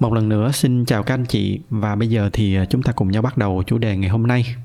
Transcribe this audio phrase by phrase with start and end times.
[0.00, 1.60] một lần nữa, xin chào các anh chị.
[1.70, 4.26] Và bây giờ thì à, chúng ta cùng nhau bắt đầu chủ đề ngày hôm
[4.26, 4.56] nay.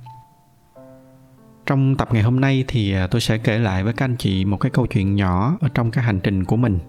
[1.66, 4.45] Trong tập ngày hôm nay thì à, tôi sẽ kể lại với các anh chị
[4.45, 6.79] một cái câu chuyện nhỏ ở trong cái hành trình của mình.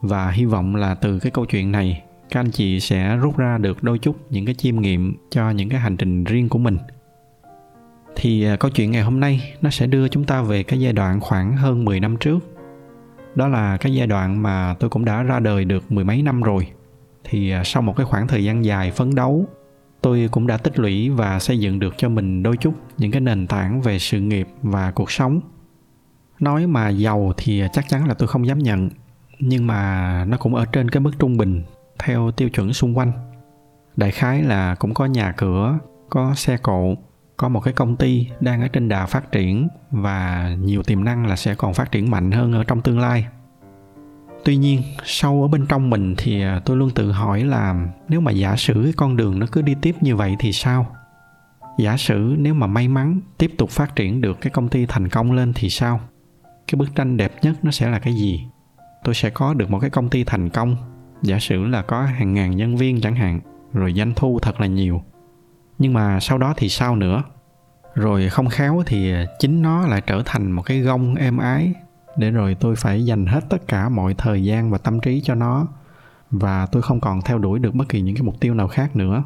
[0.00, 3.58] Và hy vọng là từ cái câu chuyện này, các anh chị sẽ rút ra
[3.58, 6.78] được đôi chút những cái chiêm nghiệm cho những cái hành trình riêng của mình.
[8.16, 10.92] Thì à, câu chuyện ngày hôm nay nó sẽ đưa chúng ta về cái giai
[10.92, 12.38] đoạn khoảng hơn 10 năm trước.
[13.34, 16.42] Đó là cái giai đoạn mà tôi cũng đã ra đời được mười mấy năm
[16.42, 16.66] rồi
[17.24, 19.46] thì à, sau một cái khoảng thời gian dài phấn đấu,
[20.00, 23.20] tôi cũng đã tích lũy và xây dựng được cho mình đôi chút những cái
[23.20, 25.40] nền tảng về sự nghiệp và cuộc sống.
[26.40, 28.90] Nói mà giàu thì à, chắc chắn là tôi không dám nhận,
[29.38, 31.62] nhưng mà nó cũng ở trên cái mức trung bình
[31.98, 33.12] theo tiêu chuẩn xung quanh.
[33.96, 36.94] Đại khái là cũng có nhà cửa, có xe cộ,
[37.36, 41.26] có một cái công ty đang ở trên đà phát triển và nhiều tiềm năng
[41.26, 43.26] là sẽ còn phát triển mạnh hơn ở trong tương lai
[44.44, 48.20] tuy nhiên, sâu ở bên trong mình thì à, tôi luôn tự hỏi là nếu
[48.20, 50.96] mà giả sử cái con đường nó cứ đi tiếp như vậy thì sao?
[51.78, 55.08] Giả sử nếu mà may mắn tiếp tục phát triển được cái công ty thành
[55.08, 56.00] công lên thì sao?
[56.66, 58.44] Cái bức tranh đẹp nhất nó sẽ là cái gì?
[59.04, 60.76] Tôi sẽ có được một cái công ty thành công.
[61.22, 63.40] Giả sử là có hàng ngàn nhân viên chẳng hạn,
[63.72, 65.02] rồi doanh thu thật là nhiều.
[65.78, 67.22] Nhưng mà sau đó thì sao nữa?
[67.94, 71.72] Rồi không khéo thì chính nó lại trở thành một cái gông êm ái
[72.16, 75.34] để rồi tôi phải dành hết tất cả mọi thời gian và tâm trí cho
[75.34, 75.66] nó,
[76.30, 78.96] và tôi không còn theo đuổi được bất kỳ những cái mục tiêu nào khác
[78.96, 79.24] nữa.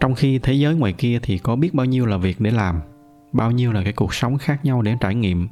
[0.00, 2.80] Trong khi thế giới ngoài kia thì có biết bao nhiêu là việc để làm,
[3.32, 5.48] bao nhiêu là cái cuộc sống khác nhau để trải nghiệm.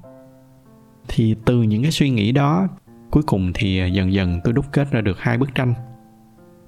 [1.08, 2.68] Thì từ những cái suy nghĩ đó,
[3.10, 5.74] cuối cùng thì dần dần tôi đúc kết ra được hai bức tranh.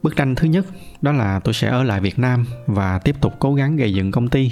[0.02, 0.66] Bức tranh thứ nhất,
[1.00, 4.10] đó là tôi sẽ ở lại việt nam và tiếp tục cố gắng gây dựng
[4.10, 4.50] công ty.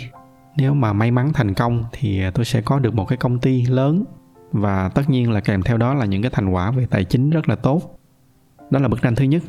[0.56, 3.62] Nếu mà may mắn thành công thì tôi sẽ có được một cái công ty
[3.62, 4.04] lớn
[4.52, 7.30] và tất nhiên là kèm theo đó là những cái thành quả về tài chính
[7.30, 7.98] rất là tốt.
[8.70, 9.42] Đó là bức tranh thứ nhất.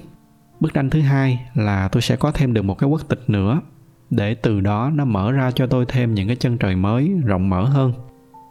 [0.59, 3.61] Bức tranh thứ hai là tôi sẽ có thêm được một cái quốc tịch nữa,
[4.09, 7.49] để từ đó nó mở ra cho tôi thêm những cái chân trời mới rộng
[7.49, 7.93] mở hơn.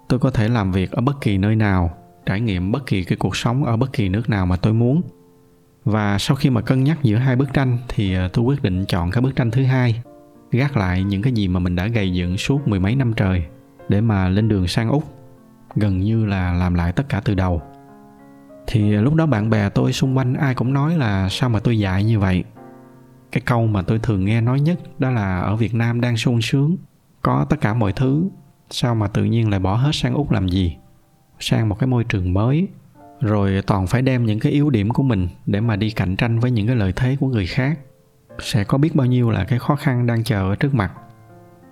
[0.08, 1.91] Tôi có thể làm việc ở bất kỳ nơi nào,
[2.26, 5.03] trải nghiệm bất kỳ cái cuộc sống ở bất kỳ nước nào mà tôi muốn.
[5.84, 8.84] Và sau khi mà cân nhắc giữa hai bức tranh thì ờ, tôi quyết định
[8.88, 10.03] chọn cái bức tranh thứ hai,
[10.50, 13.44] gác lại những cái gì mà mình đã gây dựng suốt mười mấy năm trời,
[13.88, 15.17] để mà lên đường sang úc
[15.78, 17.62] gần như là làm lại tất cả từ đầu.
[18.66, 21.78] Thì lúc đó bạn bè tôi xung quanh ai cũng nói là sao mà tôi
[21.78, 22.44] dạy như vậy?
[23.32, 26.42] Cái câu mà tôi thường nghe nói nhất đó là ở việt nam đang sung
[26.42, 26.76] sướng,
[27.22, 28.28] có tất cả mọi thứ,
[28.70, 30.76] sao mà tự nhiên lại bỏ hết sang úc làm gì?
[31.38, 32.68] Sang một cái môi trường mới,
[33.20, 36.38] rồi toàn phải đem những cái yếu điểm của mình để mà đi cạnh tranh
[36.38, 37.78] với những cái lợi thế của người khác.
[38.38, 40.92] Sẽ có biết bao nhiêu là cái khó khăn đang chờ ở trước mặt.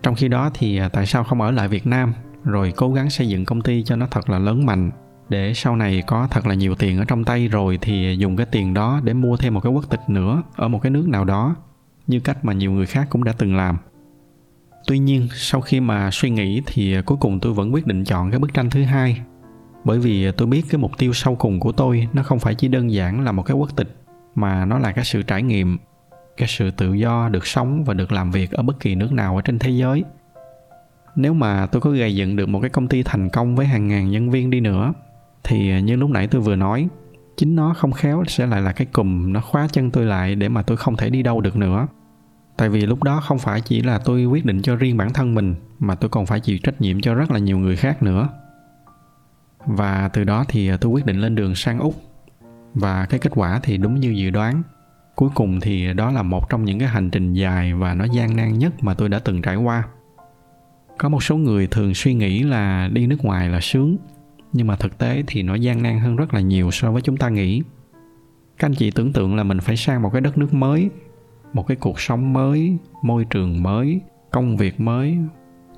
[0.02, 2.12] Trong khi đó thì à, tại sao không ở lại việt nam?
[2.46, 4.90] Rồi cố gắng xây dựng công ty cho nó thật là lớn mạnh.
[5.28, 8.46] Để sau này có thật là nhiều tiền ở trong tay rồi thì dùng cái
[8.46, 11.24] tiền đó để mua thêm một cái quốc tịch nữa ở một cái nước nào
[11.24, 11.56] đó,
[12.06, 13.76] như cách mà nhiều người khác cũng đã từng làm.
[14.86, 18.30] Tuy nhiên, sau khi mà suy nghĩ thì cuối cùng tôi vẫn quyết định chọn
[18.30, 19.20] cái bức tranh thứ hai.
[19.84, 22.68] Bởi vì tôi biết cái mục tiêu sâu cùng của tôi nó không phải chỉ
[22.68, 23.96] đơn giản là một cái quốc tịch,
[24.34, 25.78] mà nó là cái sự trải nghiệm,
[26.36, 29.36] cái sự tự do, được sống và được làm việc ở bất kỳ nước nào
[29.36, 30.04] ở trên thế giới
[31.16, 33.88] nếu mà tôi có gây dựng được một cái công ty thành công với hàng
[33.88, 34.92] ngàn nhân viên đi nữa,
[35.44, 36.88] thì như lúc nãy tôi vừa nói,
[37.36, 40.48] chính nó không khéo sẽ lại là cái cùm nó khóa chân tôi lại để
[40.48, 41.86] mà tôi không thể đi đâu được nữa.
[42.56, 45.34] Tại vì lúc đó không phải chỉ là tôi quyết định cho riêng bản thân
[45.34, 48.28] mình, mà tôi còn phải chịu trách nhiệm cho rất là nhiều người khác nữa.
[49.66, 51.94] Và từ đó thì tôi quyết định lên đường sang úc.
[52.74, 54.62] Và cái kết quả thì đúng như dự đoán.
[55.14, 58.36] Cuối cùng thì đó là một trong những cái hành trình dài và nó gian
[58.36, 59.84] nan nhất mà tôi đã từng trải qua
[60.98, 63.96] có một số người thường suy nghĩ là đi nước ngoài là sướng
[64.52, 67.16] nhưng mà thực tế thì nó gian nan hơn rất là nhiều so với chúng
[67.16, 67.62] ta nghĩ.
[68.58, 70.90] Các anh chị tưởng tượng là mình phải sang một cái đất nước mới
[71.52, 74.00] một cái cuộc sống mới môi trường mới
[74.30, 75.18] công việc mới.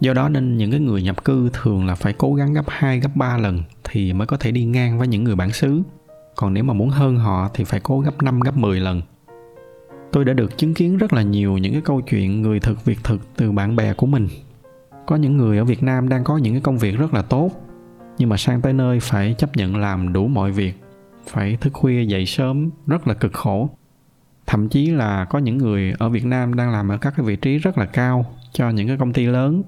[0.01, 3.01] Do đó nên những cái người nhập cư thường là phải cố gắng gấp 2,
[3.01, 5.83] gấp 3 lần thì mới có thể đi ngang với những người bản xứ.
[6.37, 9.03] Còn nếu mà muốn hơn họ thì phải cố gấp 5, gấp 10 lần.
[10.13, 12.99] Tôi đã được chứng kiến rất là nhiều những cái câu chuyện người thực việc
[13.05, 14.29] thực từ bạn bè của mình
[15.09, 17.51] có những người ở việt nam đang có những cái công việc rất là tốt,
[18.19, 20.75] nhưng mà sang tới nơi phải chấp nhận làm đủ mọi việc,
[21.27, 23.71] phải thức khuya, dậy sớm, rất là cực khổ.
[24.47, 27.37] Thậm chí là có những người ở việt nam đang làm ở các cái vị
[27.37, 29.63] trí rất là cao cho những cái công ty lớn,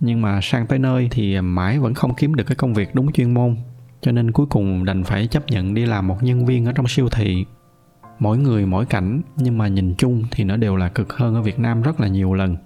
[0.00, 3.12] nhưng mà sang tới nơi thì mãi vẫn không kiếm được cái công việc đúng
[3.12, 3.56] chuyên môn.
[4.00, 6.88] Cho nên cuối cùng đành phải chấp nhận đi làm một nhân viên ở trong
[6.88, 7.44] siêu thị.
[8.18, 11.42] Mỗi người mỗi cảnh, nhưng mà nhìn chung thì nó đều là cực hơn ở
[11.42, 12.56] việt nam rất là nhiều lần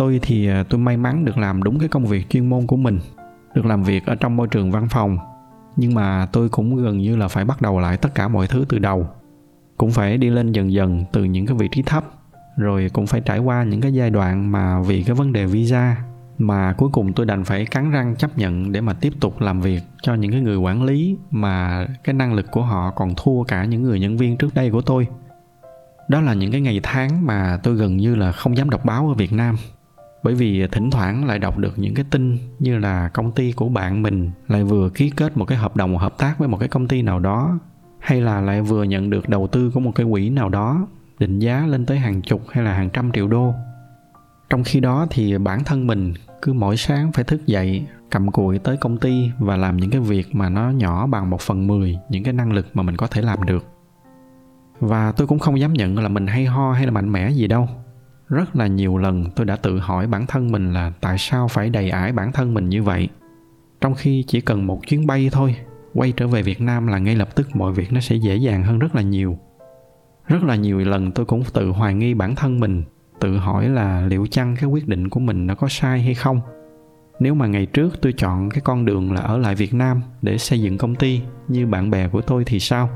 [0.00, 2.76] tôi thì à, tôi may mắn được làm đúng cái công việc chuyên môn của
[2.76, 2.98] mình,
[3.54, 5.18] được làm việc ở trong môi trường văn phòng.
[5.76, 8.64] Nhưng mà tôi cũng gần như là phải bắt đầu lại tất cả mọi thứ
[8.68, 9.06] từ đầu.
[9.76, 12.04] Cũng phải đi lên dần dần từ những cái vị trí thấp,
[12.56, 15.96] rồi cũng phải trải qua những cái giai đoạn mà vì cái vấn đề visa
[16.38, 19.60] mà cuối cùng tôi đành phải cắn răng chấp nhận để mà tiếp tục làm
[19.60, 23.42] việc cho những cái người quản lý mà cái năng lực của họ còn thua
[23.42, 25.06] cả những người nhân viên trước đây của tôi.
[26.08, 29.08] Đó là những cái ngày tháng mà tôi gần như là không dám đọc báo
[29.08, 29.56] ở việt nam
[30.22, 33.68] bởi vì thỉnh thoảng lại đọc được những cái tin như là công ty của
[33.68, 36.68] bạn mình lại vừa ký kết một cái hợp đồng hợp tác với một cái
[36.68, 37.58] công ty nào đó,
[37.98, 40.86] hay là lại vừa nhận được đầu tư của một cái quỹ nào đó,
[41.18, 43.54] định giá lên tới hàng chục hay là hàng trăm triệu đô.
[44.50, 48.58] Trong khi đó thì bản thân mình cứ mỗi sáng phải thức dậy, cầm cuội
[48.58, 51.98] tới công ty và làm những cái việc mà nó nhỏ bằng một phần mười
[52.08, 53.64] những cái năng lực mà mình có thể làm được.
[54.80, 57.46] Và tôi cũng không dám nhận là mình hay ho hay là mạnh mẽ gì
[57.46, 57.68] đâu
[58.30, 61.70] rất là nhiều lần tôi đã tự hỏi bản thân mình là tại sao phải
[61.70, 63.08] đầy ải bản thân mình như vậy.
[63.80, 65.56] Trong khi chỉ cần một chuyến bay thôi,
[65.94, 68.62] quay trở về việt nam là ngay lập tức mọi việc nó sẽ dễ dàng
[68.62, 69.38] hơn rất là nhiều.
[70.26, 72.84] Rất là nhiều lần tôi cũng tự hoài nghi bản thân mình,
[73.20, 76.40] tự hỏi là liệu chăng cái quyết định của mình nó có sai hay không.
[77.20, 80.38] Nếu mà ngày trước tôi chọn cái con đường là ở lại việt nam để
[80.38, 82.90] xây dựng công ty như bạn bè của tôi thì sao?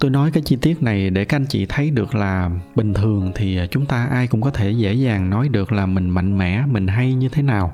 [0.00, 3.32] Tôi nói cái chi tiết này để các anh chị thấy được là bình thường
[3.34, 6.62] thì chúng ta ai cũng có thể dễ dàng nói được là mình mạnh mẽ,
[6.66, 7.72] mình hay như thế nào.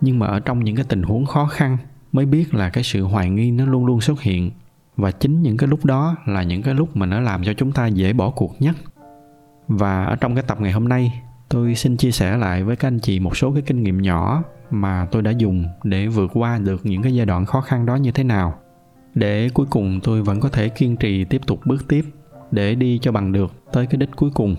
[0.00, 1.78] Nhưng mà ở trong những cái tình huống khó khăn
[2.12, 4.50] mới biết là cái sự hoài nghi nó luôn luôn xuất hiện.
[4.96, 7.72] Và chính những cái lúc đó là những cái lúc mà nó làm cho chúng
[7.72, 8.76] ta dễ bỏ cuộc nhất.
[9.68, 12.88] Và ở trong cái tập ngày hôm nay, tôi xin chia sẻ lại với các
[12.88, 16.58] anh chị một số cái kinh nghiệm nhỏ mà tôi đã dùng để vượt qua
[16.58, 18.58] được những cái giai đoạn khó khăn đó như thế nào
[19.14, 22.04] để cuối cùng tôi vẫn có thể kiên trì tiếp tục bước tiếp
[22.50, 24.56] để đi cho bằng được tới cái đích cuối cùng.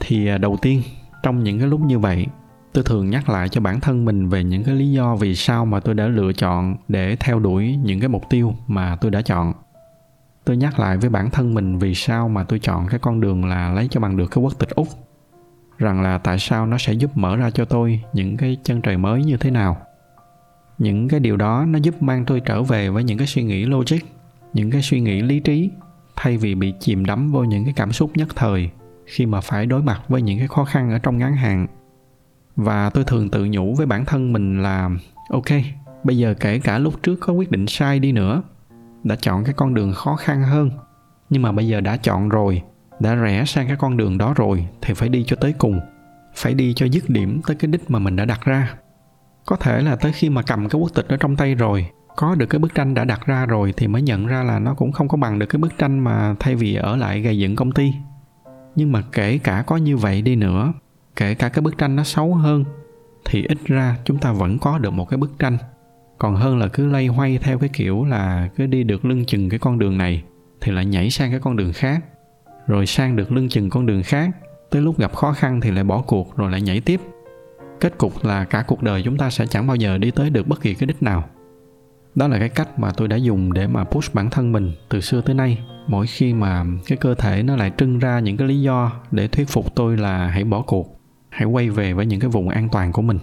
[0.00, 0.82] Thì à, đầu tiên,
[1.22, 2.26] trong những cái lúc như vậy,
[2.72, 5.66] tôi thường nhắc lại cho bản thân mình về những cái lý do vì sao
[5.66, 9.22] mà tôi đã lựa chọn để theo đuổi những cái mục tiêu mà tôi đã
[9.22, 9.52] chọn.
[10.44, 13.44] Tôi nhắc lại với bản thân mình vì sao mà tôi chọn cái con đường
[13.44, 14.88] là lấy cho bằng được cái quốc tịch úc,
[15.78, 18.96] rằng là tại sao nó sẽ giúp mở ra cho tôi những cái chân trời
[18.96, 19.76] mới như thế nào
[20.80, 23.64] những cái điều đó nó giúp mang tôi trở về với những cái suy nghĩ
[23.64, 23.98] logic,
[24.52, 25.70] những cái suy nghĩ lý trí,
[26.16, 28.70] thay vì bị chìm đắm vô những cái cảm xúc nhất thời
[29.06, 31.66] khi mà phải đối mặt với những cái khó khăn ở trong ngắn hạn.
[32.56, 34.90] Và tôi thường tự nhủ với bản thân mình là,
[35.30, 35.48] ok,
[36.04, 38.42] bây giờ kể cả lúc trước có quyết định sai đi nữa,
[39.04, 40.70] đã chọn cái con đường khó khăn hơn,
[41.30, 42.62] nhưng mà bây giờ đã chọn rồi,
[43.00, 45.80] đã rẽ sang cái con đường đó rồi thì phải đi cho tới cùng,
[46.34, 48.74] phải đi cho dứt điểm tới cái đích mà mình đã đặt ra
[49.50, 51.86] có thể là tới khi mà cầm cái quốc tịch ở trong tay rồi,
[52.16, 54.74] có được cái bức tranh đã đặt ra rồi thì mới nhận ra là nó
[54.74, 57.56] cũng không có bằng được cái bức tranh mà thay vì ở lại gây dựng
[57.56, 57.92] công ty.
[58.76, 60.72] Nhưng mà kể cả có như vậy đi nữa,
[61.16, 62.64] kể cả cái bức tranh nó xấu hơn,
[63.24, 65.58] thì ít ra chúng ta vẫn có được một cái bức tranh.
[66.18, 69.48] Còn hơn là cứ lây hoay theo cái kiểu là cứ đi được lưng chừng
[69.48, 70.22] cái con đường này,
[70.60, 72.04] thì lại nhảy sang cái con đường khác.
[72.66, 74.30] Rồi sang được lưng chừng con đường khác,
[74.70, 77.00] tới lúc gặp khó khăn thì lại bỏ cuộc rồi lại nhảy tiếp
[77.80, 80.48] kết cục là cả cuộc đời chúng ta sẽ chẳng bao giờ đi tới được
[80.48, 81.24] bất kỳ cái đích nào.
[82.14, 85.00] Đó là cái cách mà tôi đã dùng để mà push bản thân mình từ
[85.00, 85.58] xưa tới nay.
[85.86, 89.28] Mỗi khi mà cái cơ thể nó lại trưng ra những cái lý do để
[89.28, 92.68] thuyết phục tôi là hãy bỏ cuộc, hãy quay về với những cái vùng an
[92.72, 93.18] toàn của mình.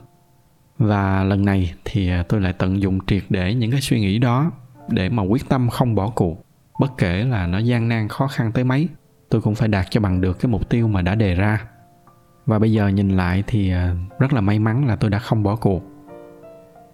[0.77, 4.51] Và lần này thì tôi lại tận dụng triệt để những cái suy nghĩ đó
[4.89, 6.45] để mà quyết tâm không bỏ cuộc,
[6.79, 8.87] bất kể là nó gian nan khó khăn tới mấy.
[9.29, 11.65] Tôi cũng phải đạt cho bằng được cái mục tiêu mà đã đề ra
[12.47, 15.43] và bây giờ nhìn lại thì ờ, rất là may mắn là tôi đã không
[15.43, 15.83] bỏ cuộc.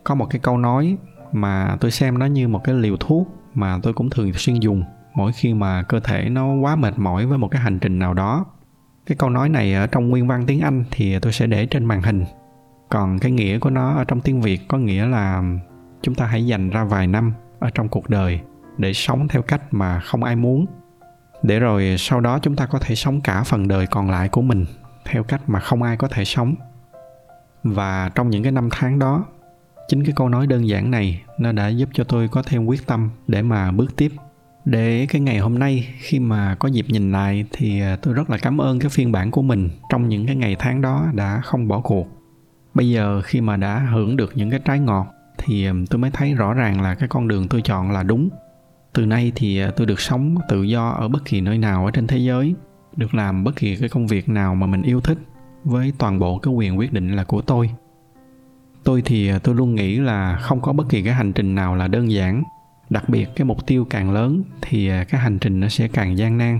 [0.03, 0.97] Có một cái câu nói
[1.31, 4.83] mà tôi xem nó như một cái liều thuốc mà tôi cũng thường xuyên dùng
[5.13, 8.13] mỗi khi mà cơ thể nó quá mệt mỏi với một cái hành trình nào
[8.13, 8.45] đó.
[9.05, 11.85] Cái câu nói này ở trong nguyên văn tiếng anh thì tôi sẽ để trên
[11.85, 12.25] màn hình.
[12.89, 15.43] Còn cái nghĩa của nó ở trong tiếng việt có nghĩa là
[16.01, 18.39] chúng ta hãy dành ra vài năm ở trong cuộc đời
[18.77, 20.65] để sống theo cách mà không ai muốn.
[21.43, 24.41] Để rồi sau đó chúng ta có thể sống cả phần đời còn lại của
[24.41, 24.65] mình
[25.05, 26.55] theo cách mà không ai có thể sống.
[27.63, 29.25] Và trong những cái năm tháng đó,
[29.87, 32.87] chính cái câu nói đơn giản này nó đã giúp cho tôi có thêm quyết
[32.87, 34.11] tâm để mà bước tiếp.
[34.65, 38.29] Để cái ngày hôm nay khi mà có dịp nhìn lại thì à, tôi rất
[38.29, 41.41] là cảm ơn cái phiên bản của mình trong những cái ngày tháng đó đã
[41.43, 42.07] không bỏ cuộc.
[42.73, 45.07] Bây giờ khi mà đã hưởng được những cái trái ngọt
[45.37, 48.29] thì à, tôi mới thấy rõ ràng là cái con đường tôi chọn là đúng.
[48.93, 51.91] Từ nay thì à, tôi được sống tự do ở bất kỳ nơi nào ở
[51.91, 52.55] trên thế giới
[52.97, 55.17] được làm bất kỳ cái công việc nào mà mình yêu thích
[55.63, 57.69] với toàn bộ cái quyền quyết định là của tôi.
[58.83, 61.75] Tôi thì à, tôi luôn nghĩ là không có bất kỳ cái hành trình nào
[61.75, 62.43] là đơn giản.
[62.89, 66.17] Đặc biệt cái mục tiêu càng lớn thì à, cái hành trình nó sẽ càng
[66.17, 66.59] gian nan.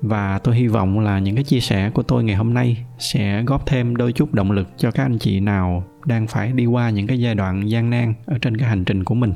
[0.00, 3.42] Và tôi hy vọng là những cái chia sẻ của tôi ngày hôm nay sẽ
[3.42, 6.90] góp thêm đôi chút động lực cho các anh chị nào đang phải đi qua
[6.90, 9.32] những cái giai đoạn gian nan ở trên cái hành trình của mình.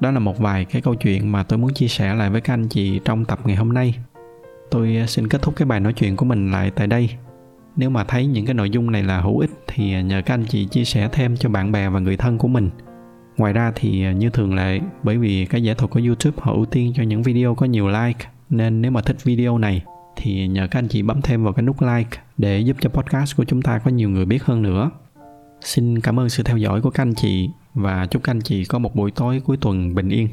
[0.00, 2.54] Đó là một vài cái câu chuyện mà tôi muốn chia sẻ lại với các
[2.54, 3.94] anh chị trong tập ngày hôm nay
[4.70, 7.10] tôi à, xin kết thúc cái bài nói chuyện của mình lại tại đây.
[7.76, 10.34] Nếu mà thấy những cái nội dung này là hữu ích thì à, nhờ các
[10.34, 12.70] anh chị chia sẻ thêm cho bạn bè và người thân của mình.
[13.36, 16.52] Ngoài ra thì à, như thường lệ, bởi vì cái giải thuật của youtube họ
[16.52, 19.82] ưu tiên cho những video có nhiều like, nên nếu mà thích video này
[20.16, 23.36] thì nhờ các anh chị bấm thêm vào cái nút like để giúp cho podcast
[23.36, 24.90] của chúng ta có nhiều người biết hơn nữa.
[25.60, 28.64] Xin cảm ơn sự theo dõi của các anh chị và chúc các anh chị
[28.64, 30.28] có một buổi tối cuối tuần bình yên.